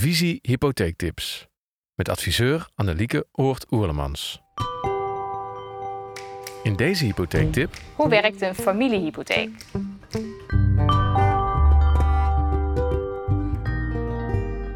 [0.00, 1.46] Visie Hypotheektips
[1.94, 4.40] met adviseur Annelieke Oort-Oerlemans.
[6.62, 9.50] In deze hypotheektip Hoe werkt een familiehypotheek?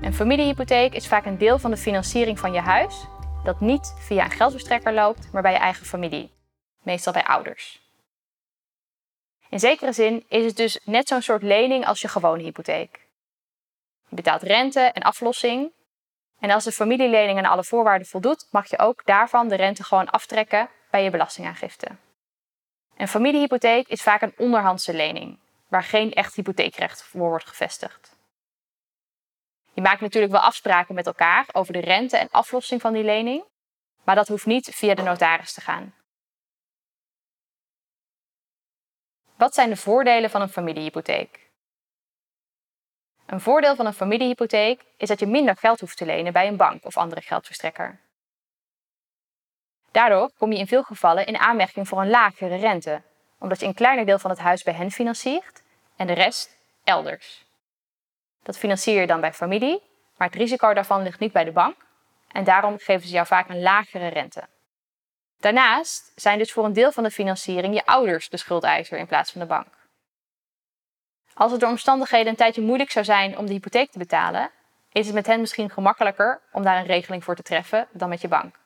[0.00, 3.06] Een familiehypotheek is vaak een deel van de financiering van je huis
[3.44, 6.30] dat niet via een geldverstrekker loopt, maar bij je eigen familie,
[6.82, 7.80] meestal bij ouders.
[9.50, 13.07] In zekere zin is het dus net zo'n soort lening als je gewone hypotheek.
[14.08, 15.72] Je betaalt rente en aflossing.
[16.38, 20.10] En als de familielening aan alle voorwaarden voldoet, mag je ook daarvan de rente gewoon
[20.10, 21.88] aftrekken bij je belastingaangifte.
[22.96, 28.16] Een familiehypotheek is vaak een onderhandse lening, waar geen echt hypotheekrecht voor wordt gevestigd.
[29.72, 33.44] Je maakt natuurlijk wel afspraken met elkaar over de rente en aflossing van die lening,
[34.04, 35.94] maar dat hoeft niet via de notaris te gaan.
[39.36, 41.47] Wat zijn de voordelen van een familiehypotheek?
[43.28, 46.56] Een voordeel van een familiehypotheek is dat je minder geld hoeft te lenen bij een
[46.56, 48.00] bank of andere geldverstrekker.
[49.90, 53.02] Daardoor kom je in veel gevallen in aanmerking voor een lagere rente,
[53.38, 55.62] omdat je een kleiner deel van het huis bij hen financiert
[55.96, 57.44] en de rest elders.
[58.42, 59.82] Dat financier je dan bij familie,
[60.16, 61.76] maar het risico daarvan ligt niet bij de bank
[62.28, 64.48] en daarom geven ze jou vaak een lagere rente.
[65.40, 69.32] Daarnaast zijn dus voor een deel van de financiering je ouders de schuldeiser in plaats
[69.32, 69.87] van de bank.
[71.38, 74.50] Als het door omstandigheden een tijdje moeilijk zou zijn om de hypotheek te betalen,
[74.92, 78.20] is het met hen misschien gemakkelijker om daar een regeling voor te treffen dan met
[78.20, 78.58] je bank.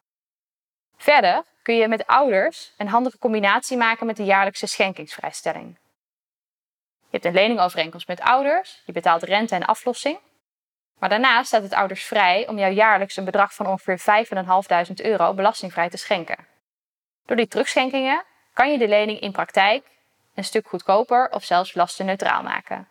[0.96, 5.78] Verder kun je met ouders een handige combinatie maken met de jaarlijkse schenkingsvrijstelling.
[6.98, 10.18] Je hebt een leningovereenkomst met ouders, je betaalt rente en aflossing.
[10.98, 14.26] Maar daarna staat het ouders vrij om jou jaarlijks een bedrag van ongeveer
[14.88, 16.46] 5.500 euro belastingvrij te schenken.
[17.26, 19.84] Door die terugschenkingen kan je de lening in praktijk
[20.34, 22.88] een stuk goedkoper of zelfs lastenneutraal maken.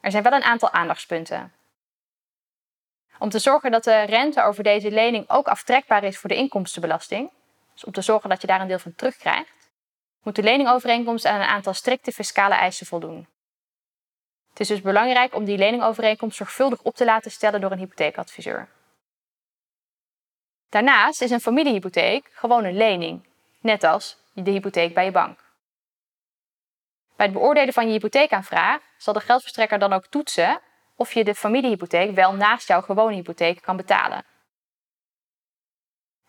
[0.00, 1.52] Er zijn wel een aantal aandachtspunten.
[3.18, 7.30] Om te zorgen dat de rente over deze lening ook aftrekbaar is voor de inkomstenbelasting,
[7.72, 9.70] dus om te zorgen dat je daar een deel van terugkrijgt,
[10.22, 13.28] moet de leningovereenkomst aan een aantal strikte fiscale eisen voldoen.
[14.50, 18.68] Het is dus belangrijk om die leningovereenkomst zorgvuldig op te laten stellen door een hypotheekadviseur.
[20.68, 23.29] Daarnaast is een familiehypotheek gewoon een lening,
[23.60, 25.38] net als de hypotheek bij je bank.
[27.16, 30.60] Bij het beoordelen van je hypotheekaanvraag zal de geldverstrekker dan ook toetsen
[30.96, 34.24] of je de familiehypotheek wel naast jouw gewone hypotheek kan betalen.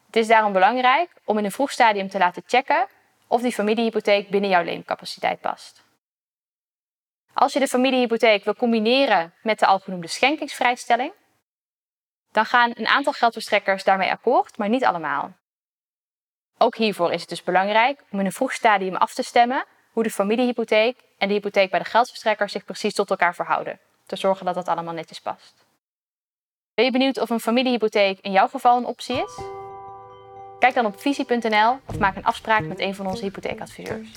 [0.05, 2.87] Het is daarom belangrijk om in een vroeg stadium te laten checken
[3.27, 5.83] of die familiehypotheek binnen jouw leencapaciteit past.
[7.33, 11.13] Als je de familiehypotheek wil combineren met de algenoemde schenkingsvrijstelling,
[12.31, 15.33] dan gaan een aantal geldverstrekkers daarmee akkoord, maar niet allemaal.
[16.63, 20.03] Ook hiervoor is het dus belangrijk om in een vroeg stadium af te stemmen hoe
[20.03, 23.79] de familiehypotheek en de hypotheek bij de geldverstrekker zich precies tot elkaar verhouden.
[24.05, 25.65] Te zorgen dat dat allemaal netjes past.
[26.73, 29.39] Ben je benieuwd of een familiehypotheek in jouw geval een optie is?
[30.59, 34.09] Kijk dan op visie.nl of maak een afspraak met een van onze hypotheekadviseurs.